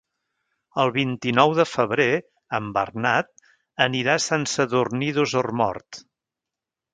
El 0.83 0.91
vint-i-nou 0.93 1.51
de 1.59 1.65
febrer 1.71 2.07
en 2.59 2.71
Bernat 2.77 3.29
anirà 3.87 4.17
a 4.21 4.25
Sant 4.29 4.49
Sadurní 4.55 5.13
d'Osormort. 5.19 6.03